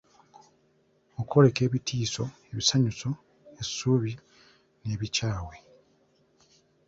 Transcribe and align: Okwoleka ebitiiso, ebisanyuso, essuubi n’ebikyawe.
Okwoleka 1.19 1.59
ebitiiso, 1.67 2.23
ebisanyuso, 2.51 3.09
essuubi 3.61 4.11
n’ebikyawe. 4.85 5.55